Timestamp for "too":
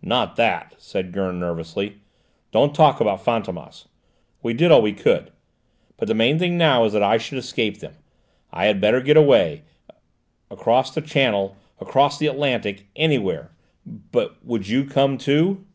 15.18-15.66